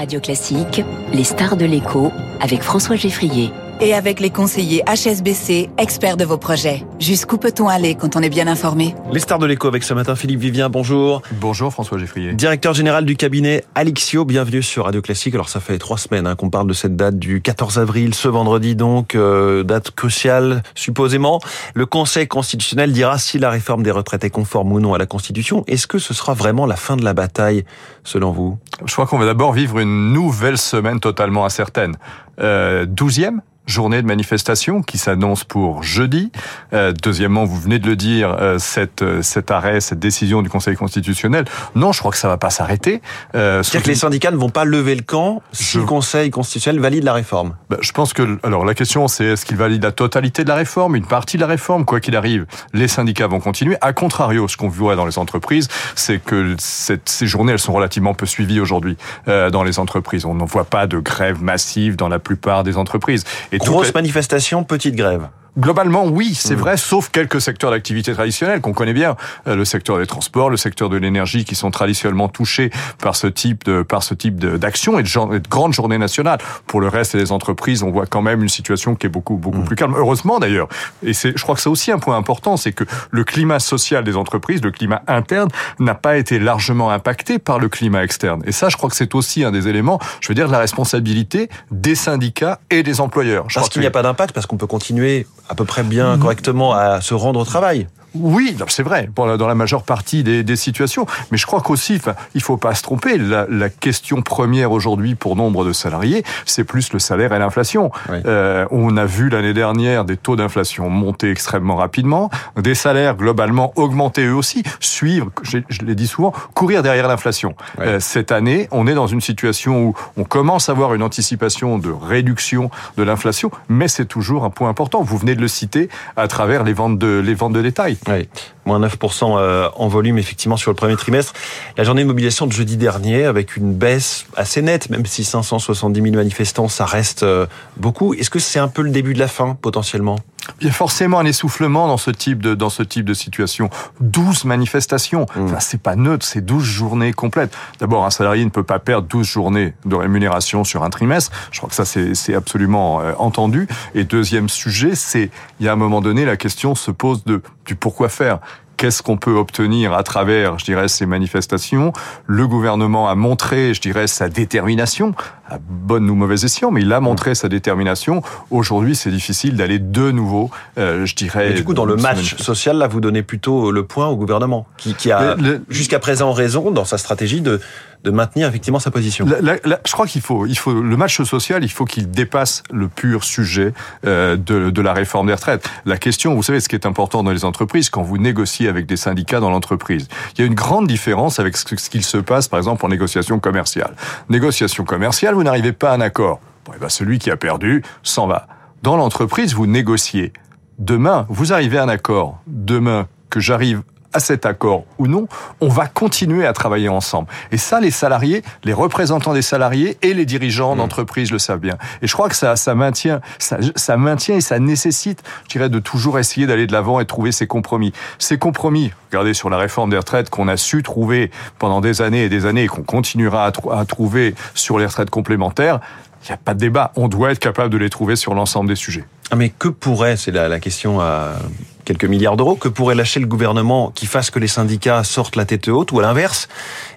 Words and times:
Radio 0.00 0.18
Classique, 0.18 0.82
les 1.12 1.24
stars 1.24 1.58
de 1.58 1.66
l'écho 1.66 2.10
avec 2.40 2.62
François 2.62 2.96
Geffrier 2.96 3.52
et 3.80 3.94
avec 3.94 4.20
les 4.20 4.30
conseillers 4.30 4.82
HSBC, 4.86 5.70
experts 5.78 6.16
de 6.16 6.24
vos 6.24 6.36
projets. 6.36 6.84
Jusqu'où 6.98 7.38
peut-on 7.38 7.68
aller 7.68 7.94
quand 7.94 8.14
on 8.16 8.20
est 8.20 8.28
bien 8.28 8.46
informé? 8.46 8.94
Les 9.10 9.20
stars 9.20 9.38
de 9.38 9.46
l'écho 9.46 9.68
avec 9.68 9.82
ce 9.82 9.94
matin 9.94 10.14
Philippe 10.14 10.40
Vivien, 10.40 10.68
bonjour. 10.68 11.22
Bonjour 11.40 11.72
François 11.72 11.96
Geffrier. 11.96 12.34
Directeur 12.34 12.74
général 12.74 13.06
du 13.06 13.16
cabinet 13.16 13.64
Alixio, 13.74 14.24
bienvenue 14.24 14.62
sur 14.62 14.84
Radio 14.84 15.00
Classique. 15.00 15.34
Alors 15.34 15.48
ça 15.48 15.60
fait 15.60 15.78
trois 15.78 15.96
semaines 15.96 16.26
hein, 16.26 16.36
qu'on 16.36 16.50
parle 16.50 16.66
de 16.66 16.74
cette 16.74 16.94
date 16.94 17.18
du 17.18 17.40
14 17.40 17.78
avril, 17.78 18.14
ce 18.14 18.28
vendredi 18.28 18.76
donc, 18.76 19.14
euh, 19.14 19.62
date 19.62 19.92
cruciale 19.92 20.62
supposément. 20.74 21.40
Le 21.74 21.86
Conseil 21.86 22.28
constitutionnel 22.28 22.92
dira 22.92 23.18
si 23.18 23.38
la 23.38 23.48
réforme 23.48 23.82
des 23.82 23.90
retraites 23.90 24.24
est 24.24 24.30
conforme 24.30 24.72
ou 24.72 24.80
non 24.80 24.92
à 24.92 24.98
la 24.98 25.06
Constitution. 25.06 25.64
Est-ce 25.66 25.86
que 25.86 25.98
ce 25.98 26.12
sera 26.12 26.34
vraiment 26.34 26.66
la 26.66 26.76
fin 26.76 26.96
de 26.96 27.04
la 27.04 27.14
bataille 27.14 27.64
selon 28.04 28.30
vous? 28.30 28.58
Je 28.84 28.92
crois 28.92 29.06
qu'on 29.06 29.18
va 29.18 29.26
d'abord 29.26 29.52
vivre 29.52 29.78
une 29.78 30.12
nouvelle 30.12 30.58
semaine 30.58 31.00
totalement 31.00 31.46
incertaine. 31.46 31.96
Euh, 32.40 32.84
douzième? 32.86 33.42
Journée 33.70 34.02
de 34.02 34.06
manifestation 34.06 34.82
qui 34.82 34.98
s'annonce 34.98 35.44
pour 35.44 35.82
jeudi. 35.82 36.30
Euh, 36.72 36.92
deuxièmement, 36.92 37.44
vous 37.44 37.58
venez 37.58 37.78
de 37.78 37.86
le 37.86 37.96
dire, 37.96 38.36
euh, 38.38 38.58
cette, 38.58 39.02
euh, 39.02 39.22
cet 39.22 39.50
arrêt, 39.50 39.80
cette 39.80 39.98
décision 39.98 40.42
du 40.42 40.50
Conseil 40.50 40.76
constitutionnel, 40.76 41.44
non, 41.74 41.92
je 41.92 42.00
crois 42.00 42.10
que 42.10 42.18
ça 42.18 42.28
va 42.28 42.36
pas 42.36 42.50
s'arrêter. 42.50 43.00
C'est-à-dire 43.32 43.82
que 43.82 43.88
les 43.88 43.94
syndicats 43.94 44.30
ne 44.30 44.36
vont 44.36 44.50
pas 44.50 44.64
lever 44.64 44.94
le 44.94 45.02
camp 45.02 45.42
si 45.52 45.64
je... 45.64 45.78
le 45.78 45.86
Conseil 45.86 46.30
constitutionnel 46.30 46.80
valide 46.80 47.04
la 47.04 47.12
réforme 47.12 47.54
ben, 47.70 47.78
Je 47.80 47.92
pense 47.92 48.12
que, 48.12 48.38
alors 48.42 48.64
la 48.64 48.74
question 48.74 49.08
c'est 49.08 49.24
est-ce 49.24 49.46
qu'il 49.46 49.56
valide 49.56 49.82
la 49.82 49.92
totalité 49.92 50.42
de 50.42 50.48
la 50.48 50.56
réforme, 50.56 50.96
une 50.96 51.06
partie 51.06 51.36
de 51.36 51.42
la 51.42 51.46
réforme, 51.46 51.84
quoi 51.84 52.00
qu'il 52.00 52.16
arrive, 52.16 52.46
les 52.74 52.88
syndicats 52.88 53.28
vont 53.28 53.40
continuer. 53.40 53.76
A 53.80 53.92
contrario, 53.92 54.48
ce 54.48 54.56
qu'on 54.56 54.68
voit 54.68 54.96
dans 54.96 55.06
les 55.06 55.18
entreprises, 55.18 55.68
c'est 55.94 56.22
que 56.22 56.56
cette, 56.58 57.08
ces 57.08 57.26
journées, 57.26 57.52
elles 57.52 57.58
sont 57.58 57.72
relativement 57.72 58.14
peu 58.14 58.26
suivies 58.26 58.60
aujourd'hui 58.60 58.96
dans 59.26 59.62
les 59.62 59.78
entreprises. 59.78 60.24
On 60.24 60.34
n'en 60.34 60.44
voit 60.44 60.64
pas 60.64 60.86
de 60.86 60.98
grève 60.98 61.42
massive 61.42 61.96
dans 61.96 62.08
la 62.08 62.18
plupart 62.18 62.64
des 62.64 62.76
entreprises. 62.76 63.24
Et 63.52 63.58
Grosse 63.64 63.94
manifestation, 63.94 64.64
petite 64.64 64.94
grève. 64.96 65.28
Globalement, 65.60 66.06
oui, 66.06 66.34
c'est 66.34 66.56
mmh. 66.56 66.58
vrai, 66.58 66.76
sauf 66.76 67.10
quelques 67.10 67.40
secteurs 67.40 67.70
d'activité 67.70 68.14
traditionnels 68.14 68.60
qu'on 68.60 68.72
connaît 68.72 68.94
bien, 68.94 69.16
euh, 69.46 69.54
le 69.54 69.64
secteur 69.64 69.98
des 69.98 70.06
transports, 70.06 70.48
le 70.48 70.56
secteur 70.56 70.88
de 70.88 70.96
l'énergie, 70.96 71.44
qui 71.44 71.54
sont 71.54 71.70
traditionnellement 71.70 72.28
touchés 72.28 72.70
par 72.98 73.14
ce 73.14 73.26
type 73.26 73.64
de 73.64 73.82
par 73.82 74.02
ce 74.02 74.14
type 74.14 74.38
d'action 74.38 74.98
et, 74.98 75.02
de, 75.02 75.38
de 75.38 75.48
grandes 75.48 75.74
journées 75.74 75.98
nationales. 75.98 76.38
Pour 76.66 76.80
le 76.80 76.88
reste 76.88 77.16
des 77.16 77.30
entreprises, 77.30 77.82
on 77.82 77.90
voit 77.90 78.06
quand 78.06 78.22
même 78.22 78.42
une 78.42 78.48
situation 78.48 78.94
qui 78.94 79.06
est 79.06 79.10
beaucoup 79.10 79.36
beaucoup 79.36 79.58
mmh. 79.58 79.64
plus 79.64 79.76
calme. 79.76 79.94
Heureusement 79.96 80.38
d'ailleurs, 80.38 80.68
et 81.04 81.12
c'est, 81.12 81.36
je 81.36 81.42
crois 81.42 81.54
que 81.54 81.60
c'est 81.60 81.68
aussi 81.68 81.92
un 81.92 81.98
point 81.98 82.16
important, 82.16 82.56
c'est 82.56 82.72
que 82.72 82.84
le 83.10 83.24
climat 83.24 83.60
social 83.60 84.02
des 84.02 84.16
entreprises, 84.16 84.62
le 84.62 84.70
climat 84.70 85.02
interne, 85.06 85.50
n'a 85.78 85.94
pas 85.94 86.16
été 86.16 86.38
largement 86.38 86.90
impacté 86.90 87.38
par 87.38 87.58
le 87.58 87.68
climat 87.68 88.02
externe. 88.02 88.42
Et 88.46 88.52
ça, 88.52 88.68
je 88.70 88.76
crois 88.76 88.88
que 88.88 88.96
c'est 88.96 89.14
aussi 89.14 89.44
un 89.44 89.50
des 89.50 89.68
éléments, 89.68 89.98
je 90.20 90.28
veux 90.28 90.34
dire, 90.34 90.46
de 90.46 90.52
la 90.52 90.58
responsabilité 90.58 91.48
des 91.70 91.94
syndicats 91.94 92.60
et 92.70 92.82
des 92.82 93.00
employeurs. 93.00 93.44
Je 93.48 93.56
parce 93.56 93.68
qu'il 93.68 93.80
n'y 93.80 93.86
a 93.86 93.90
pas 93.90 94.02
d'impact, 94.02 94.32
parce 94.32 94.46
qu'on 94.46 94.56
peut 94.56 94.66
continuer 94.66 95.26
à 95.50 95.54
peu 95.56 95.64
près 95.64 95.82
bien, 95.82 96.16
correctement 96.16 96.72
à 96.72 97.00
se 97.00 97.12
rendre 97.12 97.40
au 97.40 97.44
travail. 97.44 97.88
Oui, 98.14 98.56
c'est 98.68 98.82
vrai, 98.82 99.08
dans 99.14 99.46
la 99.46 99.54
majeure 99.54 99.82
partie 99.82 100.22
des, 100.22 100.42
des 100.42 100.56
situations. 100.56 101.06
Mais 101.30 101.38
je 101.38 101.46
crois 101.46 101.60
qu'aussi, 101.60 101.96
enfin, 101.96 102.14
il 102.34 102.42
faut 102.42 102.56
pas 102.56 102.74
se 102.74 102.82
tromper. 102.82 103.18
La, 103.18 103.46
la 103.48 103.68
question 103.68 104.22
première 104.22 104.72
aujourd'hui 104.72 105.14
pour 105.14 105.36
nombre 105.36 105.64
de 105.64 105.72
salariés, 105.72 106.24
c'est 106.46 106.64
plus 106.64 106.92
le 106.92 106.98
salaire 106.98 107.32
et 107.32 107.38
l'inflation. 107.38 107.90
Oui. 108.08 108.18
Euh, 108.26 108.66
on 108.70 108.96
a 108.96 109.04
vu 109.04 109.28
l'année 109.28 109.54
dernière 109.54 110.04
des 110.04 110.16
taux 110.16 110.36
d'inflation 110.36 110.88
monter 110.90 111.30
extrêmement 111.30 111.76
rapidement, 111.76 112.30
des 112.56 112.74
salaires 112.74 113.16
globalement 113.16 113.72
augmenter 113.76 114.26
eux 114.26 114.34
aussi, 114.34 114.62
suivre, 114.80 115.30
je, 115.42 115.58
je 115.68 115.82
l'ai 115.82 115.94
dit 115.94 116.06
souvent, 116.06 116.32
courir 116.54 116.82
derrière 116.82 117.08
l'inflation. 117.08 117.54
Oui. 117.78 117.86
Euh, 117.86 118.00
cette 118.00 118.32
année, 118.32 118.68
on 118.70 118.86
est 118.86 118.94
dans 118.94 119.06
une 119.06 119.20
situation 119.20 119.84
où 119.84 119.94
on 120.16 120.24
commence 120.24 120.68
à 120.68 120.72
avoir 120.72 120.94
une 120.94 121.02
anticipation 121.02 121.78
de 121.78 121.90
réduction 121.90 122.70
de 122.96 123.02
l'inflation, 123.02 123.50
mais 123.68 123.88
c'est 123.88 124.06
toujours 124.06 124.44
un 124.44 124.50
point 124.50 124.68
important. 124.68 125.02
Vous 125.02 125.16
venez 125.16 125.34
de 125.34 125.40
le 125.40 125.48
citer 125.48 125.88
à 126.16 126.28
travers 126.28 126.64
les 126.64 126.72
ventes 126.72 126.98
de 126.98 127.22
les 127.24 127.34
ventes 127.34 127.52
de 127.52 127.62
détail. 127.62 127.98
Oui, 128.08 128.28
moins 128.64 128.80
9% 128.80 129.36
euh, 129.38 129.68
en 129.74 129.88
volume 129.88 130.18
effectivement 130.18 130.56
sur 130.56 130.70
le 130.70 130.74
premier 130.74 130.96
trimestre. 130.96 131.34
La 131.76 131.84
journée 131.84 132.02
de 132.02 132.06
mobilisation 132.06 132.46
de 132.46 132.52
jeudi 132.52 132.76
dernier 132.76 133.24
avec 133.24 133.56
une 133.56 133.74
baisse 133.74 134.26
assez 134.36 134.62
nette, 134.62 134.88
même 134.90 135.04
si 135.04 135.24
570 135.24 136.00
000 136.02 136.14
manifestants, 136.14 136.68
ça 136.68 136.86
reste 136.86 137.22
euh, 137.22 137.46
beaucoup. 137.76 138.14
Est-ce 138.14 138.30
que 138.30 138.38
c'est 138.38 138.58
un 138.58 138.68
peu 138.68 138.82
le 138.82 138.90
début 138.90 139.12
de 139.12 139.18
la 139.18 139.28
fin 139.28 139.56
potentiellement? 139.60 140.16
Il 140.60 140.66
y 140.66 140.70
a 140.70 140.72
forcément 140.72 141.18
un 141.18 141.24
essoufflement 141.24 141.88
dans 141.88 141.96
ce 141.96 142.10
type 142.10 142.42
de, 142.42 142.54
dans 142.54 142.70
ce 142.70 142.82
type 142.82 143.04
de 143.04 143.14
situation. 143.14 143.70
12 144.00 144.44
manifestations. 144.44 145.26
Mmh. 145.34 145.44
Enfin, 145.44 145.60
c'est 145.60 145.80
pas 145.80 145.96
neutre, 145.96 146.26
c'est 146.26 146.44
12 146.44 146.62
journées 146.62 147.12
complètes. 147.12 147.54
D'abord, 147.78 148.04
un 148.04 148.10
salarié 148.10 148.44
ne 148.44 148.50
peut 148.50 148.62
pas 148.62 148.78
perdre 148.78 149.08
12 149.08 149.26
journées 149.26 149.74
de 149.84 149.94
rémunération 149.94 150.64
sur 150.64 150.84
un 150.84 150.90
trimestre. 150.90 151.32
Je 151.50 151.58
crois 151.58 151.70
que 151.70 151.74
ça, 151.74 151.84
c'est 151.84 152.34
absolument 152.34 153.00
euh, 153.00 153.12
entendu. 153.18 153.68
Et 153.94 154.04
deuxième 154.04 154.48
sujet, 154.48 154.94
c'est, 154.94 155.30
il 155.58 155.66
y 155.66 155.68
a 155.68 155.72
un 155.72 155.76
moment 155.76 156.00
donné, 156.00 156.24
la 156.24 156.36
question 156.36 156.74
se 156.74 156.90
pose 156.90 157.24
de, 157.24 157.42
du 157.64 157.74
pourquoi 157.74 158.08
faire 158.08 158.40
qu'est-ce 158.80 159.02
qu'on 159.02 159.18
peut 159.18 159.34
obtenir 159.34 159.92
à 159.92 160.02
travers, 160.02 160.58
je 160.58 160.64
dirais, 160.64 160.88
ces 160.88 161.04
manifestations? 161.04 161.92
Le 162.26 162.48
gouvernement 162.48 163.10
a 163.10 163.14
montré, 163.14 163.74
je 163.74 163.80
dirais, 163.82 164.06
sa 164.06 164.30
détermination, 164.30 165.14
à 165.50 165.58
bonne 165.58 166.08
ou 166.08 166.14
mauvaise 166.14 166.44
escient, 166.44 166.70
mais 166.70 166.82
il 166.82 166.92
a 166.92 167.00
montré 167.00 167.34
sa 167.34 167.48
détermination. 167.48 168.22
Aujourd'hui, 168.50 168.94
c'est 168.94 169.10
difficile 169.10 169.56
d'aller 169.56 169.78
de 169.78 170.10
nouveau, 170.10 170.50
euh, 170.78 171.04
je 171.04 171.14
dirais. 171.14 171.48
Mais 171.50 171.54
du 171.54 171.64
coup, 171.64 171.74
dans 171.74 171.84
le 171.84 171.96
match 171.96 172.36
social, 172.36 172.76
là, 172.78 172.86
vous 172.86 173.00
donnez 173.00 173.22
plutôt 173.22 173.70
le 173.72 173.84
point 173.84 174.06
au 174.06 174.16
gouvernement, 174.16 174.66
qui, 174.76 174.94
qui 174.94 175.10
a 175.10 175.36
jusqu'à 175.68 175.98
présent 175.98 176.32
raison 176.32 176.70
dans 176.70 176.84
sa 176.84 176.98
stratégie 176.98 177.40
de 177.40 177.60
de 178.02 178.10
maintenir 178.10 178.48
effectivement 178.48 178.78
sa 178.78 178.90
position. 178.90 179.26
La, 179.26 179.42
la, 179.42 179.56
la, 179.64 179.80
je 179.86 179.92
crois 179.92 180.06
qu'il 180.06 180.22
faut, 180.22 180.46
il 180.46 180.56
faut 180.56 180.72
le 180.72 180.96
match 180.96 181.20
social, 181.22 181.62
il 181.62 181.68
faut 181.70 181.84
qu'il 181.84 182.10
dépasse 182.10 182.62
le 182.72 182.88
pur 182.88 183.24
sujet 183.24 183.74
euh, 184.06 184.36
de, 184.36 184.70
de 184.70 184.80
la 184.80 184.94
réforme 184.94 185.26
des 185.26 185.34
retraites. 185.34 185.68
La 185.84 185.98
question, 185.98 186.34
vous 186.34 186.42
savez, 186.42 186.60
ce 186.60 186.70
qui 186.70 186.76
est 186.76 186.86
important 186.86 187.22
dans 187.22 187.30
les 187.30 187.44
entreprises, 187.44 187.90
quand 187.90 188.00
vous 188.00 188.16
négociez 188.16 188.68
avec 188.68 188.86
des 188.86 188.96
syndicats 188.96 189.40
dans 189.40 189.50
l'entreprise, 189.50 190.08
il 190.34 190.40
y 190.40 190.44
a 190.44 190.46
une 190.46 190.54
grande 190.54 190.86
différence 190.86 191.40
avec 191.40 191.58
ce, 191.58 191.64
ce 191.76 191.90
qu'il 191.90 192.02
se 192.02 192.16
passe, 192.16 192.48
par 192.48 192.58
exemple, 192.58 192.86
en 192.86 192.88
négociation 192.88 193.38
commerciale. 193.38 193.94
Négociation 194.30 194.84
commerciale, 194.84 195.34
vous 195.40 195.44
n'arrivez 195.44 195.72
pas 195.72 195.92
à 195.92 195.94
un 195.94 196.02
accord. 196.02 196.38
Et 196.76 196.78
ben 196.78 196.90
celui 196.90 197.18
qui 197.18 197.30
a 197.30 197.36
perdu 197.38 197.82
s'en 198.02 198.26
va. 198.26 198.46
Dans 198.82 198.98
l'entreprise, 198.98 199.54
vous 199.54 199.66
négociez. 199.66 200.34
Demain, 200.78 201.24
vous 201.30 201.54
arrivez 201.54 201.78
à 201.78 201.84
un 201.84 201.88
accord. 201.88 202.42
Demain, 202.46 203.08
que 203.30 203.40
j'arrive 203.40 203.82
à 204.12 204.20
cet 204.20 204.46
accord 204.46 204.84
ou 204.98 205.06
non, 205.06 205.28
on 205.60 205.68
va 205.68 205.86
continuer 205.86 206.46
à 206.46 206.52
travailler 206.52 206.88
ensemble. 206.88 207.28
Et 207.52 207.56
ça, 207.56 207.80
les 207.80 207.90
salariés, 207.90 208.42
les 208.64 208.72
représentants 208.72 209.34
des 209.34 209.42
salariés 209.42 209.98
et 210.02 210.14
les 210.14 210.26
dirigeants 210.26 210.74
mmh. 210.74 210.78
d'entreprise 210.78 211.30
le 211.30 211.38
savent 211.38 211.60
bien. 211.60 211.76
Et 212.02 212.06
je 212.06 212.12
crois 212.12 212.28
que 212.28 212.36
ça, 212.36 212.56
ça 212.56 212.74
maintient, 212.74 213.20
ça, 213.38 213.58
ça 213.76 213.96
maintient 213.96 214.36
et 214.36 214.40
ça 214.40 214.58
nécessite, 214.58 215.22
je 215.44 215.50
dirais, 215.50 215.68
de 215.68 215.78
toujours 215.78 216.18
essayer 216.18 216.46
d'aller 216.46 216.66
de 216.66 216.72
l'avant 216.72 217.00
et 217.00 217.06
trouver 217.06 217.32
ces 217.32 217.46
compromis. 217.46 217.92
Ces 218.18 218.38
compromis, 218.38 218.92
regardez 219.10 219.34
sur 219.34 219.50
la 219.50 219.58
réforme 219.58 219.90
des 219.90 219.98
retraites 219.98 220.30
qu'on 220.30 220.48
a 220.48 220.56
su 220.56 220.82
trouver 220.82 221.30
pendant 221.58 221.80
des 221.80 222.02
années 222.02 222.24
et 222.24 222.28
des 222.28 222.46
années 222.46 222.64
et 222.64 222.68
qu'on 222.68 222.82
continuera 222.82 223.46
à, 223.46 223.52
tr 223.52 223.72
à 223.72 223.84
trouver 223.84 224.34
sur 224.54 224.78
les 224.78 224.86
retraites 224.86 225.10
complémentaires, 225.10 225.80
il 226.24 226.28
n'y 226.28 226.34
a 226.34 226.36
pas 226.36 226.54
de 226.54 226.58
débat. 226.58 226.92
On 226.96 227.08
doit 227.08 227.32
être 227.32 227.38
capable 227.38 227.70
de 227.70 227.78
les 227.78 227.90
trouver 227.90 228.16
sur 228.16 228.34
l'ensemble 228.34 228.68
des 228.68 228.76
sujets. 228.76 229.04
Ah 229.30 229.36
mais 229.36 229.48
que 229.48 229.68
pourrait, 229.68 230.16
c'est 230.16 230.32
la, 230.32 230.48
la, 230.48 230.58
question 230.58 231.00
à 231.00 231.36
quelques 231.84 232.04
milliards 232.04 232.36
d'euros, 232.36 232.56
que 232.56 232.68
pourrait 232.68 232.94
lâcher 232.94 233.20
le 233.20 233.26
gouvernement 233.26 233.90
qui 233.94 234.06
fasse 234.06 234.30
que 234.30 234.38
les 234.38 234.48
syndicats 234.48 235.02
sortent 235.04 235.36
la 235.36 235.44
tête 235.44 235.68
haute 235.68 235.92
ou 235.92 235.98
à 236.00 236.02
l'inverse 236.02 236.48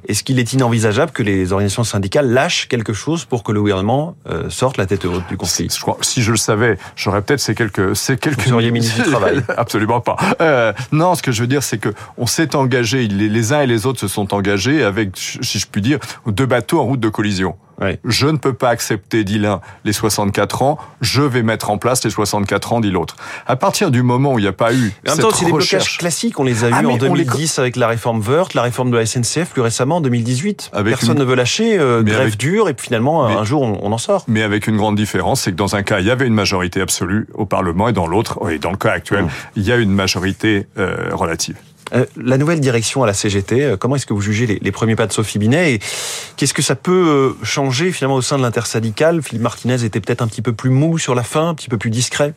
Est-ce 0.08 0.24
qu'il 0.24 0.40
est 0.40 0.54
inenvisageable 0.54 1.12
que 1.12 1.24
les 1.24 1.52
organisations 1.52 1.84
syndicales 1.84 2.28
lâchent 2.30 2.68
quelque 2.68 2.94
chose 2.94 3.26
pour 3.26 3.44
que 3.44 3.52
le 3.52 3.60
gouvernement 3.62 4.16
euh, 4.30 4.50
sorte 4.50 4.78
la 4.78 4.86
tête 4.86 5.06
haute 5.06 5.28
du 5.30 5.38
conflit? 5.38 5.68
Je 5.74 5.80
crois, 5.80 5.98
Si 6.02 6.22
je 6.22 6.32
le 6.32 6.38
savais, 6.38 6.78
j'aurais 6.96 7.22
peut-être 7.22 7.40
ces 7.40 7.56
quelques... 7.56 7.96
Ces 7.96 8.18
quelques... 8.18 8.42
Vous 8.42 8.50
seriez 8.50 8.72
ministre 8.72 9.04
du 9.04 9.10
Travail 9.10 9.44
Absolument 9.58 10.02
pas. 10.02 10.18
Euh, 10.42 10.74
non, 10.92 11.16
ce 11.16 11.22
que 11.22 11.32
je 11.32 11.42
veux 11.42 11.48
dire, 11.48 11.64
c'est 11.64 11.78
que 11.78 11.90
on 12.18 12.26
s'est 12.26 12.56
engagé, 12.56 13.08
les, 13.08 13.30
les 13.30 13.54
uns 13.54 13.62
et 13.62 13.68
les 13.68 13.86
autres 13.86 14.00
se 14.00 14.08
sont 14.08 14.34
engagés 14.34 14.84
avec, 14.84 15.10
si 15.16 15.60
je 15.60 15.68
puis 15.68 15.82
dire, 15.82 16.00
deux 16.28 16.46
bateaux 16.46 16.80
en 16.80 16.84
route 16.84 17.00
de 17.00 17.10
collision. 17.10 17.56
Oui. 17.82 17.98
Je 18.06 18.28
ne 18.28 18.38
peux 18.38 18.54
pas 18.54 18.70
accepter, 18.70 19.24
dit 19.24 19.40
l'un, 19.40 19.62
les 19.84 19.94
64 19.94 20.62
ans, 20.62 20.78
je 21.02 21.22
vais 21.22 21.44
mettre 21.44 21.70
en 21.70 21.78
place 21.78 22.04
les 22.04 22.10
64 22.10 22.74
ans, 22.74 22.80
dit 22.82 22.92
l'autre. 22.92 23.16
À 23.48 23.56
partir 23.56 23.92
du 23.92 24.04
moment 24.04 24.34
où 24.34 24.40
il 24.40 24.44
n'y 24.44 24.48
a 24.48 24.54
pas 24.54 24.74
eu 24.74 24.94
en 25.08 25.12
même 25.12 25.20
temps, 25.20 25.32
c'est 25.32 25.46
des 25.46 25.52
blocages 25.52 25.98
classiques, 25.98 26.40
on 26.40 26.44
les 26.44 26.64
a 26.64 26.70
ah, 26.72 26.82
eu 26.82 26.86
en 26.86 26.98
2010 26.98 27.58
les... 27.58 27.60
avec 27.60 27.76
la 27.76 27.88
réforme 27.88 28.22
Wörth, 28.22 28.54
la 28.54 28.62
réforme 28.62 28.92
de 28.92 28.98
la 28.98 29.06
SNCF 29.06 29.50
plus 29.52 29.62
récemment 29.62 29.98
en 29.98 30.02
2018. 30.02 30.72
Avec 30.74 30.96
Personne 30.96 31.14
une... 31.14 31.20
ne 31.20 31.24
veut 31.24 31.36
lâcher, 31.36 31.78
euh, 31.78 32.04
grève 32.04 32.22
avec... 32.22 32.38
dure, 32.38 32.70
et 32.70 32.74
puis 32.74 32.86
finalement, 32.86 33.28
mais... 33.28 33.36
un 33.36 33.44
jour, 33.44 33.62
on, 33.62 33.80
on, 33.82 33.92
en 33.92 33.98
sort. 33.98 34.24
Mais 34.28 34.44
avec 34.44 34.68
une 34.68 34.78
grande 34.78 34.96
différence, 34.96 35.42
c'est 35.42 35.52
que 35.52 35.58
dans 35.58 35.76
un 35.76 35.84
cas, 35.84 36.00
il 36.00 36.06
y 36.06 36.12
avait 36.12 36.28
une 36.28 36.34
majorité 36.34 36.82
absolue 36.82 37.28
au 37.34 37.46
Parlement, 37.46 37.88
et 37.88 37.94
dans 37.94 38.08
l'autre, 38.08 38.40
et 38.52 38.60
dans 38.60 38.72
le 38.72 38.78
cas 38.78 38.92
actuel, 38.92 39.26
mmh. 39.26 39.30
il 39.56 39.64
y 39.64 39.72
a 39.72 39.78
une 39.78 39.92
majorité 39.92 40.68
euh, 40.78 41.10
relative. 41.12 41.58
Euh, 41.94 42.06
la 42.18 42.38
nouvelle 42.38 42.60
direction 42.60 43.04
à 43.04 43.08
la 43.08 43.14
CGT, 43.14 43.64
euh, 43.64 43.78
comment 43.78 43.96
est-ce 43.96 44.06
que 44.06 44.14
vous 44.14 44.22
jugez 44.22 44.60
les, 44.62 44.72
premiers 44.72 44.96
pas 44.96 45.06
de 45.06 45.14
Sophie 45.14 45.38
Binet 45.38 45.74
et 45.74 45.80
qu'est-ce 46.38 46.54
que 46.54 46.64
ça 46.64 46.76
peut 46.76 46.92
euh, 46.92 47.46
changer 47.46 47.92
finalement 47.92 48.16
au 48.16 48.22
sein 48.22 48.38
de 48.38 48.42
l'intersyndicale? 48.42 49.22
Philippe 49.22 49.44
Martinez 49.44 49.84
était 49.84 50.00
peut-être 50.00 50.22
un 50.22 50.28
petit 50.28 50.42
peu 50.42 50.54
plus 50.54 50.72
mou 50.72 50.98
sur 50.98 51.14
la 51.14 51.24
fin, 51.24 51.50
un 51.50 51.54
petit 51.54 51.70
peu 51.70 51.78
plus 51.78 51.92
discret? 51.92 52.34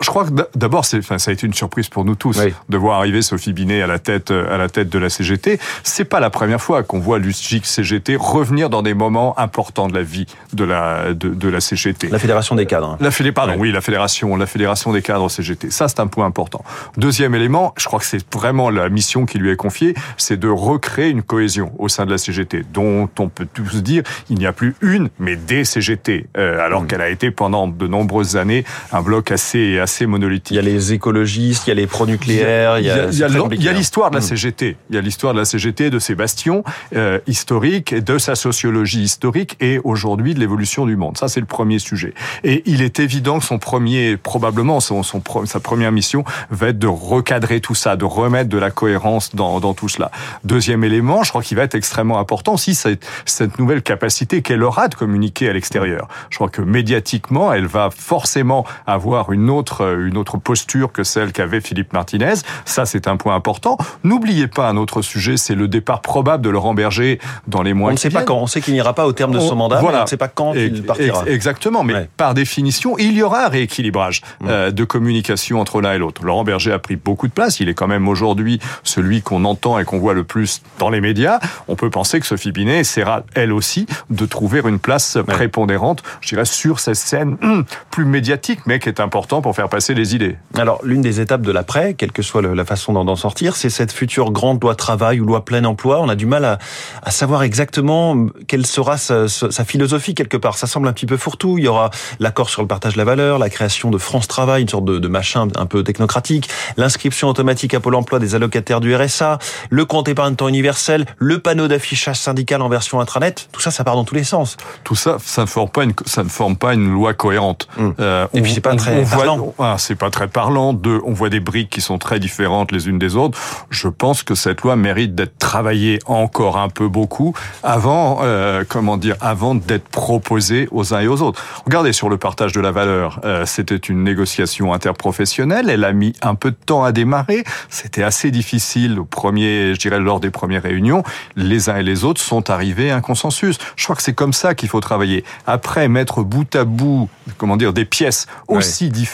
Je 0.00 0.08
crois 0.08 0.24
que 0.24 0.30
d'abord, 0.54 0.84
ça 0.84 0.98
a 0.98 1.32
été 1.32 1.46
une 1.46 1.54
surprise 1.54 1.88
pour 1.88 2.04
nous 2.04 2.14
tous 2.14 2.40
de 2.68 2.76
voir 2.76 2.98
arriver 2.98 3.22
Sophie 3.22 3.52
Binet 3.52 3.82
à 3.82 3.86
la 3.86 3.98
tête, 3.98 4.30
à 4.30 4.56
la 4.56 4.68
tête 4.68 4.88
de 4.88 4.98
la 4.98 5.10
CGT. 5.10 5.58
C'est 5.82 6.04
pas 6.04 6.20
la 6.20 6.30
première 6.30 6.60
fois 6.60 6.82
qu'on 6.82 6.98
voit 6.98 7.18
l'USGIC 7.18 7.66
CGT 7.66 8.16
revenir 8.16 8.70
dans 8.70 8.82
des 8.82 8.94
moments 8.94 9.38
importants 9.38 9.88
de 9.88 9.94
la 9.94 10.02
vie 10.02 10.26
de 10.52 10.64
la, 10.64 11.14
de, 11.14 11.28
de 11.28 11.48
la 11.48 11.60
CGT. 11.60 12.08
La 12.08 12.18
Fédération 12.18 12.54
des 12.54 12.66
cadres. 12.66 12.96
La 13.00 13.10
Fédé, 13.10 13.32
pardon, 13.32 13.54
oui, 13.58 13.72
la 13.72 13.80
Fédération, 13.80 14.36
la 14.36 14.46
Fédération 14.46 14.92
des 14.92 15.02
cadres 15.02 15.28
CGT. 15.28 15.70
Ça, 15.70 15.88
c'est 15.88 16.00
un 16.00 16.06
point 16.06 16.26
important. 16.26 16.64
Deuxième 16.96 17.34
élément, 17.34 17.74
je 17.76 17.86
crois 17.86 17.98
que 17.98 18.06
c'est 18.06 18.24
vraiment 18.32 18.70
la 18.70 18.88
mission 18.88 19.26
qui 19.26 19.38
lui 19.38 19.50
est 19.50 19.56
confiée, 19.56 19.94
c'est 20.16 20.38
de 20.38 20.48
recréer 20.48 21.10
une 21.10 21.22
cohésion 21.22 21.72
au 21.78 21.88
sein 21.88 22.06
de 22.06 22.10
la 22.10 22.18
CGT, 22.18 22.64
dont 22.72 23.08
on 23.18 23.28
peut 23.28 23.46
tous 23.52 23.82
dire, 23.82 24.02
il 24.30 24.38
n'y 24.38 24.46
a 24.46 24.52
plus 24.52 24.74
une, 24.80 25.10
mais 25.18 25.36
des 25.36 25.64
CGT, 25.64 26.26
euh, 26.36 26.64
alors 26.64 26.82
mmh. 26.82 26.86
qu'elle 26.86 27.00
a 27.00 27.08
été 27.08 27.30
pendant 27.30 27.68
de 27.68 27.86
nombreuses 27.86 28.36
années 28.36 28.64
un 28.92 29.02
bloc 29.02 29.30
assez 29.30 29.51
assez, 29.80 30.06
monolithique. 30.06 30.52
Il 30.52 30.56
y 30.56 30.58
a 30.58 30.62
les 30.62 30.92
écologistes, 30.92 31.66
il 31.66 31.70
y 31.70 31.72
a 31.72 31.74
les 31.74 31.86
pro-nucléaires, 31.86 32.78
il 32.78 32.86
y 32.86 32.90
a, 32.90 33.08
il 33.10 33.62
y 33.62 33.68
a 33.68 33.72
l'histoire 33.72 34.10
de 34.10 34.16
la 34.16 34.20
CGT. 34.20 34.76
Il 34.90 34.96
y 34.96 34.98
a 34.98 35.02
l'histoire 35.02 35.34
de 35.34 35.38
la 35.38 35.44
CGT, 35.44 35.90
de 35.90 35.98
ses 35.98 36.14
bastions 36.14 36.64
euh, 36.94 37.18
historiques, 37.26 37.94
de 37.94 38.18
sa 38.18 38.34
sociologie 38.34 39.02
historique 39.02 39.56
et 39.60 39.80
aujourd'hui 39.84 40.34
de 40.34 40.40
l'évolution 40.40 40.86
du 40.86 40.96
monde. 40.96 41.16
Ça, 41.18 41.28
c'est 41.28 41.40
le 41.40 41.46
premier 41.46 41.78
sujet. 41.78 42.14
Et 42.44 42.62
il 42.66 42.82
est 42.82 43.00
évident 43.00 43.38
que 43.38 43.44
son 43.44 43.58
premier, 43.58 44.16
probablement 44.16 44.80
son, 44.80 45.02
son, 45.02 45.22
sa 45.44 45.60
première 45.60 45.92
mission 45.92 46.24
va 46.50 46.68
être 46.68 46.78
de 46.78 46.86
recadrer 46.86 47.60
tout 47.60 47.74
ça, 47.74 47.96
de 47.96 48.04
remettre 48.04 48.48
de 48.48 48.58
la 48.58 48.70
cohérence 48.70 49.34
dans, 49.34 49.60
dans 49.60 49.74
tout 49.74 49.88
cela. 49.88 50.10
Deuxième 50.44 50.84
élément, 50.84 51.22
je 51.22 51.30
crois 51.30 51.42
qu'il 51.42 51.56
va 51.56 51.64
être 51.64 51.74
extrêmement 51.74 52.18
important 52.18 52.54
aussi 52.54 52.74
cette, 52.74 53.06
cette 53.24 53.58
nouvelle 53.58 53.82
capacité 53.82 54.42
qu'elle 54.42 54.62
aura 54.62 54.88
de 54.88 54.94
communiquer 54.94 55.48
à 55.48 55.52
l'extérieur. 55.52 56.08
Je 56.30 56.36
crois 56.36 56.48
que 56.48 56.62
médiatiquement, 56.62 57.52
elle 57.52 57.66
va 57.66 57.90
forcément 57.90 58.64
avoir 58.86 59.32
une 59.32 59.41
autre, 59.50 59.84
euh, 59.84 60.08
une 60.08 60.16
autre 60.16 60.36
posture 60.38 60.92
que 60.92 61.04
celle 61.04 61.32
qu'avait 61.32 61.60
Philippe 61.60 61.92
Martinez. 61.92 62.34
Ça, 62.64 62.86
c'est 62.86 63.08
un 63.08 63.16
point 63.16 63.34
important. 63.34 63.78
N'oubliez 64.04 64.46
pas 64.46 64.68
un 64.68 64.76
autre 64.76 65.02
sujet, 65.02 65.36
c'est 65.36 65.54
le 65.54 65.68
départ 65.68 66.00
probable 66.00 66.44
de 66.44 66.50
Laurent 66.50 66.74
Berger 66.74 67.18
dans 67.46 67.62
les 67.62 67.74
mois 67.74 67.90
On 67.90 67.92
ne 67.92 67.98
sait 67.98 68.10
pas 68.10 68.22
quand. 68.22 68.38
On 68.38 68.46
sait 68.46 68.60
qu'il 68.60 68.74
n'ira 68.74 68.94
pas 68.94 69.06
au 69.06 69.12
terme 69.12 69.32
de 69.32 69.40
son 69.40 69.56
mandat. 69.56 69.80
Voilà. 69.80 70.00
on 70.00 70.02
ne 70.02 70.08
sait 70.08 70.16
pas 70.16 70.28
quand 70.28 70.54
il 70.54 70.82
partira. 70.82 71.24
Exactement. 71.26 71.84
Mais 71.84 72.08
par 72.16 72.34
définition, 72.34 72.96
il 72.98 73.12
y 73.12 73.22
aura 73.22 73.46
un 73.46 73.48
rééquilibrage 73.48 74.22
euh, 74.44 74.70
de 74.70 74.84
communication 74.84 75.60
entre 75.60 75.80
l'un 75.80 75.94
et 75.94 75.98
l'autre. 75.98 76.24
Laurent 76.24 76.44
Berger 76.44 76.72
a 76.72 76.78
pris 76.78 76.96
beaucoup 76.96 77.28
de 77.28 77.32
place. 77.32 77.60
Il 77.60 77.68
est 77.68 77.74
quand 77.74 77.88
même 77.88 78.08
aujourd'hui 78.08 78.60
celui 78.82 79.22
qu'on 79.22 79.44
entend 79.44 79.78
et 79.78 79.84
qu'on 79.84 79.98
voit 79.98 80.14
le 80.14 80.24
plus 80.24 80.62
dans 80.78 80.90
les 80.90 81.00
médias. 81.00 81.40
On 81.68 81.76
peut 81.76 81.90
penser 81.90 82.20
que 82.20 82.26
Sophie 82.26 82.52
Binet 82.52 82.80
essaiera, 82.80 83.22
elle 83.34 83.52
aussi, 83.52 83.86
de 84.10 84.26
trouver 84.26 84.62
une 84.64 84.78
place 84.78 85.18
prépondérante, 85.26 86.02
je 86.20 86.28
dirais, 86.28 86.44
sur 86.44 86.80
cette 86.80 86.96
scène 86.96 87.36
hum, 87.42 87.64
plus 87.90 88.04
médiatique, 88.04 88.60
mais 88.66 88.78
qui 88.78 88.88
est 88.88 89.00
important 89.32 89.42
pour 89.42 89.56
faire 89.56 89.68
passer 89.68 89.94
les 89.94 90.14
idées. 90.14 90.36
Alors, 90.58 90.80
l'une 90.84 91.00
des 91.00 91.20
étapes 91.20 91.42
de 91.42 91.52
l'après, 91.52 91.94
quelle 91.94 92.12
que 92.12 92.22
soit 92.22 92.42
la 92.42 92.64
façon 92.64 92.92
d'en 92.92 93.16
sortir, 93.16 93.56
c'est 93.56 93.70
cette 93.70 93.92
future 93.92 94.30
grande 94.30 94.62
loi 94.62 94.74
travail 94.74 95.20
ou 95.20 95.24
loi 95.24 95.44
plein 95.44 95.64
emploi. 95.64 96.00
On 96.00 96.08
a 96.08 96.14
du 96.14 96.26
mal 96.26 96.44
à, 96.44 96.58
à 97.02 97.10
savoir 97.10 97.42
exactement 97.42 98.26
quelle 98.46 98.66
sera 98.66 98.98
sa, 98.98 99.28
sa, 99.28 99.64
philosophie 99.64 100.14
quelque 100.14 100.36
part. 100.36 100.56
Ça 100.58 100.66
semble 100.66 100.86
un 100.88 100.92
petit 100.92 101.06
peu 101.06 101.16
fourre-tout. 101.16 101.56
Il 101.58 101.64
y 101.64 101.68
aura 101.68 101.90
l'accord 102.20 102.50
sur 102.50 102.62
le 102.62 102.68
partage 102.68 102.92
de 102.92 102.98
la 102.98 103.04
valeur, 103.04 103.38
la 103.38 103.48
création 103.48 103.90
de 103.90 103.98
France 103.98 104.28
Travail, 104.28 104.62
une 104.62 104.68
sorte 104.68 104.84
de, 104.84 104.98
de 104.98 105.08
machin 105.08 105.48
un 105.56 105.66
peu 105.66 105.82
technocratique, 105.82 106.48
l'inscription 106.76 107.28
automatique 107.28 107.74
à 107.74 107.80
Pôle 107.80 107.94
emploi 107.94 108.18
des 108.18 108.34
allocataires 108.34 108.80
du 108.80 108.94
RSA, 108.94 109.38
le 109.70 109.84
compte 109.84 110.08
épargne 110.08 110.36
temps 110.36 110.48
universel, 110.48 111.06
le 111.16 111.38
panneau 111.38 111.68
d'affichage 111.68 112.18
syndical 112.18 112.60
en 112.60 112.68
version 112.68 113.00
intranet. 113.00 113.48
Tout 113.52 113.60
ça, 113.60 113.70
ça 113.70 113.84
part 113.84 113.94
dans 113.94 114.04
tous 114.04 114.14
les 114.14 114.24
sens. 114.24 114.56
Tout 114.84 114.94
ça, 114.94 115.16
ça 115.24 115.42
ne 115.42 115.46
forme 115.46 115.70
pas 115.70 115.84
une, 115.84 115.94
ça 116.04 116.22
ne 116.22 116.28
forme 116.28 116.56
pas 116.56 116.74
une 116.74 116.92
loi 116.92 117.14
cohérente. 117.14 117.68
Hum. 117.78 117.94
Euh, 117.98 118.26
Et 118.34 118.42
puis 118.42 118.52
c'est 118.52 118.60
pas 118.60 118.76
très 118.76 119.04
parlant. 119.26 119.54
Ah, 119.58 119.76
c'est 119.78 119.94
pas 119.94 120.10
très 120.10 120.28
parlant. 120.28 120.72
Deux, 120.72 121.00
on 121.04 121.12
voit 121.12 121.28
des 121.28 121.40
briques 121.40 121.70
qui 121.70 121.80
sont 121.80 121.98
très 121.98 122.18
différentes 122.18 122.72
les 122.72 122.88
unes 122.88 122.98
des 122.98 123.16
autres. 123.16 123.38
Je 123.70 123.88
pense 123.88 124.22
que 124.22 124.34
cette 124.34 124.62
loi 124.62 124.76
mérite 124.76 125.14
d'être 125.14 125.38
travaillée 125.38 125.98
encore 126.06 126.58
un 126.58 126.68
peu 126.68 126.88
beaucoup 126.88 127.34
avant, 127.62 128.20
euh, 128.22 128.64
comment 128.68 128.96
dire, 128.96 129.16
avant 129.20 129.54
d'être 129.54 129.88
proposée 129.88 130.68
aux 130.70 130.94
uns 130.94 131.00
et 131.00 131.08
aux 131.08 131.22
autres. 131.22 131.42
Regardez 131.64 131.92
sur 131.92 132.08
le 132.08 132.16
partage 132.16 132.52
de 132.52 132.60
la 132.60 132.70
valeur. 132.70 133.20
Euh, 133.24 133.46
c'était 133.46 133.76
une 133.76 134.02
négociation 134.02 134.72
interprofessionnelle. 134.72 135.70
Elle 135.70 135.84
a 135.84 135.92
mis 135.92 136.12
un 136.22 136.34
peu 136.34 136.50
de 136.50 136.56
temps 136.56 136.84
à 136.84 136.92
démarrer. 136.92 137.44
C'était 137.68 138.02
assez 138.02 138.30
difficile 138.30 138.98
au 138.98 139.04
premier, 139.04 139.74
je 139.74 139.78
dirais, 139.78 140.00
lors 140.00 140.20
des 140.20 140.30
premières 140.30 140.62
réunions. 140.62 141.02
Les 141.36 141.70
uns 141.70 141.76
et 141.76 141.82
les 141.82 142.04
autres 142.04 142.20
sont 142.20 142.50
arrivés 142.50 142.90
à 142.90 142.96
un 142.96 143.00
consensus. 143.00 143.58
Je 143.76 143.84
crois 143.84 143.96
que 143.96 144.02
c'est 144.02 144.14
comme 144.14 144.32
ça 144.32 144.54
qu'il 144.54 144.68
faut 144.68 144.80
travailler. 144.80 145.24
Après, 145.46 145.88
mettre 145.88 146.22
bout 146.22 146.54
à 146.56 146.64
bout, 146.64 147.08
comment 147.38 147.56
dire, 147.56 147.72
des 147.72 147.84
pièces 147.84 148.26
aussi 148.48 148.88
différentes 148.88 149.11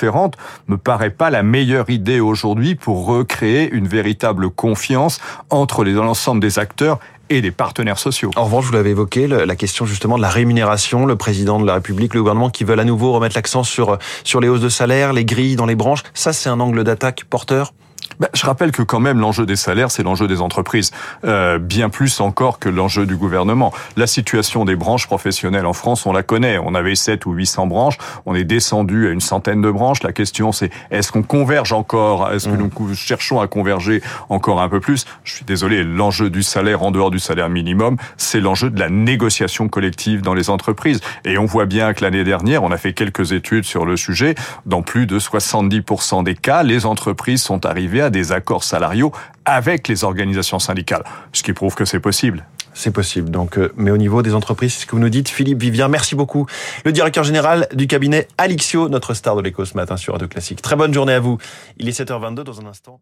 me 0.68 0.76
paraît 0.76 1.10
pas 1.10 1.30
la 1.30 1.42
meilleure 1.42 1.90
idée 1.90 2.20
aujourd'hui 2.20 2.74
pour 2.74 3.06
recréer 3.06 3.70
une 3.70 3.88
véritable 3.88 4.50
confiance 4.50 5.20
entre 5.50 5.84
l'ensemble 5.84 6.40
des 6.40 6.58
acteurs 6.58 6.98
et 7.30 7.40
des 7.40 7.50
partenaires 7.50 7.98
sociaux. 7.98 8.30
En 8.36 8.44
revanche, 8.44 8.64
vous 8.64 8.72
l'avez 8.72 8.90
évoqué, 8.90 9.26
la 9.26 9.56
question 9.56 9.84
justement 9.84 10.16
de 10.16 10.22
la 10.22 10.30
rémunération, 10.30 11.04
le 11.04 11.16
président 11.16 11.60
de 11.60 11.66
la 11.66 11.74
République, 11.74 12.14
le 12.14 12.20
gouvernement 12.20 12.50
qui 12.50 12.64
veulent 12.64 12.80
à 12.80 12.84
nouveau 12.84 13.12
remettre 13.12 13.36
l'accent 13.36 13.64
sur, 13.64 13.98
sur 14.24 14.40
les 14.40 14.48
hausses 14.48 14.60
de 14.60 14.68
salaire, 14.68 15.12
les 15.12 15.24
grilles 15.24 15.56
dans 15.56 15.66
les 15.66 15.74
branches, 15.74 16.02
ça 16.14 16.32
c'est 16.32 16.48
un 16.48 16.60
angle 16.60 16.84
d'attaque 16.84 17.24
porteur? 17.28 17.72
Ben, 18.20 18.28
je 18.34 18.46
rappelle 18.46 18.72
que 18.72 18.82
quand 18.82 19.00
même 19.00 19.20
l'enjeu 19.20 19.46
des 19.46 19.56
salaires, 19.56 19.90
c'est 19.90 20.02
l'enjeu 20.02 20.26
des 20.26 20.40
entreprises, 20.40 20.90
euh, 21.24 21.58
bien 21.58 21.88
plus 21.88 22.20
encore 22.20 22.58
que 22.58 22.68
l'enjeu 22.68 23.06
du 23.06 23.16
gouvernement. 23.16 23.72
La 23.96 24.06
situation 24.06 24.64
des 24.64 24.76
branches 24.76 25.06
professionnelles 25.06 25.66
en 25.66 25.72
France, 25.72 26.06
on 26.06 26.12
la 26.12 26.22
connaît. 26.22 26.58
On 26.58 26.74
avait 26.74 26.94
7 26.94 27.26
ou 27.26 27.32
800 27.32 27.66
branches, 27.66 27.98
on 28.26 28.34
est 28.34 28.44
descendu 28.44 29.08
à 29.08 29.10
une 29.10 29.20
centaine 29.20 29.62
de 29.62 29.70
branches. 29.70 30.02
La 30.02 30.12
question, 30.12 30.52
c'est 30.52 30.70
est-ce 30.90 31.12
qu'on 31.12 31.22
converge 31.22 31.72
encore? 31.72 32.30
Est-ce 32.32 32.48
que 32.48 32.54
mmh. 32.54 32.70
nous 32.80 32.94
cherchons 32.94 33.40
à 33.40 33.46
converger 33.46 34.02
encore 34.28 34.60
un 34.60 34.68
peu 34.68 34.80
plus? 34.80 35.06
Je 35.24 35.34
suis 35.34 35.44
désolé, 35.44 35.84
l'enjeu 35.84 36.30
du 36.30 36.42
salaire 36.42 36.82
en 36.82 36.90
dehors 36.90 37.10
du 37.10 37.18
salaire 37.18 37.48
minimum, 37.48 37.96
c'est 38.16 38.40
l'enjeu 38.40 38.70
de 38.70 38.80
la 38.80 38.88
négociation 38.88 39.68
collective 39.68 40.22
dans 40.22 40.34
les 40.34 40.50
entreprises. 40.50 41.00
Et 41.24 41.38
on 41.38 41.44
voit 41.44 41.66
bien 41.66 41.92
que 41.92 42.04
l'année 42.04 42.24
dernière, 42.24 42.62
on 42.62 42.70
a 42.70 42.76
fait 42.76 42.92
quelques 42.92 43.32
études 43.32 43.64
sur 43.64 43.84
le 43.84 43.96
sujet. 43.96 44.34
Dans 44.66 44.82
plus 44.82 45.06
de 45.06 45.18
70% 45.18 46.24
des 46.24 46.34
cas, 46.34 46.62
les 46.62 46.86
entreprises 46.86 47.42
sont 47.42 47.64
arrivées 47.66 48.00
à 48.00 48.07
des 48.10 48.32
accords 48.32 48.64
salariaux 48.64 49.12
avec 49.44 49.88
les 49.88 50.04
organisations 50.04 50.58
syndicales, 50.58 51.04
ce 51.32 51.42
qui 51.42 51.52
prouve 51.52 51.74
que 51.74 51.84
c'est 51.84 52.00
possible. 52.00 52.44
C'est 52.74 52.92
possible. 52.92 53.30
Donc, 53.30 53.58
euh, 53.58 53.72
mais 53.76 53.90
au 53.90 53.96
niveau 53.96 54.22
des 54.22 54.34
entreprises, 54.34 54.74
c'est 54.74 54.82
ce 54.82 54.86
que 54.86 54.92
vous 54.92 55.02
nous 55.02 55.08
dites, 55.08 55.28
Philippe 55.28 55.60
Vivien. 55.60 55.88
Merci 55.88 56.14
beaucoup. 56.14 56.46
Le 56.84 56.92
directeur 56.92 57.24
général 57.24 57.66
du 57.72 57.88
cabinet 57.88 58.28
Alixio, 58.38 58.88
notre 58.88 59.14
star 59.14 59.34
de 59.34 59.42
l'écho 59.42 59.64
ce 59.64 59.74
matin 59.74 59.96
sur 59.96 60.12
Radio 60.12 60.28
Classique. 60.28 60.62
Très 60.62 60.76
bonne 60.76 60.94
journée 60.94 61.14
à 61.14 61.20
vous. 61.20 61.38
Il 61.78 61.88
est 61.88 61.98
7h22 61.98 62.44
dans 62.44 62.60
un 62.60 62.66
instant. 62.66 63.00